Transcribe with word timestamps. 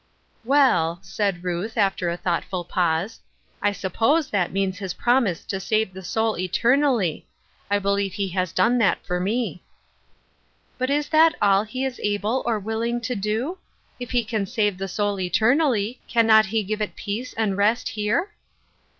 ""Well," 0.43 0.97
said 1.03 1.43
Ruth, 1.43 1.77
after 1.77 2.09
a 2.09 2.17
thoughtful 2.17 2.63
pause," 2.63 3.19
I 3.61 3.71
suppose 3.71 4.31
that 4.31 4.51
means 4.51 4.79
his 4.79 4.95
promise 4.95 5.45
to 5.45 5.59
save 5.59 5.93
the 5.93 5.99
Looking 5.99 6.11
for 6.11 6.23
an 6.23 6.31
JSasy 6.31 6.41
Yoke, 6.41 6.51
207 6.53 6.81
soul 6.81 6.95
eternally. 6.97 7.27
I 7.69 7.77
believe 7.77 8.13
he 8.13 8.27
has 8.29 8.51
done 8.51 8.79
that 8.79 9.05
for 9.05 9.19
me." 9.19 9.61
But 10.79 10.89
is 10.89 11.09
that 11.09 11.35
aU 11.39 11.65
he 11.65 11.85
is 11.85 11.99
able 12.01 12.41
or 12.47 12.57
willing 12.57 12.99
to 13.01 13.15
do? 13.15 13.59
If 13.99 14.09
he 14.09 14.23
can 14.23 14.47
save 14.47 14.79
the 14.79 14.87
soul 14.87 15.19
eternally 15.19 15.99
can 16.07 16.25
not 16.25 16.47
he 16.47 16.63
give 16.63 16.81
it 16.81 16.95
peace 16.95 17.33
and 17.33 17.55
rest 17.55 17.89
here 17.89 18.31